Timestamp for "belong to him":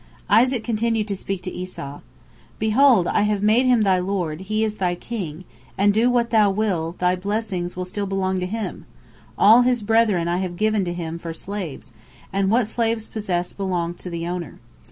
8.07-8.87